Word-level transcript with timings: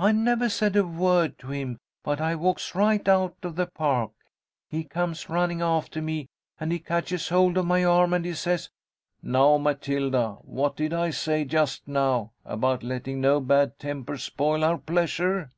"I 0.00 0.10
never 0.10 0.48
said 0.48 0.74
a 0.74 0.84
word 0.84 1.38
to 1.38 1.50
him, 1.52 1.78
but 2.02 2.20
I 2.20 2.34
walks 2.34 2.74
right 2.74 3.06
out 3.06 3.36
of 3.44 3.54
the 3.54 3.68
park. 3.68 4.10
He 4.68 4.82
comes 4.82 5.28
running 5.30 5.62
after 5.62 6.02
me, 6.02 6.26
and 6.58 6.72
he 6.72 6.80
catches 6.80 7.28
hold 7.28 7.56
of 7.56 7.64
my 7.64 7.84
arm 7.84 8.14
and 8.14 8.24
he 8.24 8.34
says, 8.34 8.68
'Now, 9.22 9.58
Matilda, 9.58 10.38
what 10.42 10.74
did 10.76 10.92
I 10.92 11.10
say 11.10 11.44
just 11.44 11.86
now 11.86 12.32
about 12.44 12.82
letting 12.82 13.20
no 13.20 13.38
bad 13.38 13.78
tempers 13.78 14.24
spoil 14.24 14.64
our 14.64 14.78
pleasure?' 14.78 15.52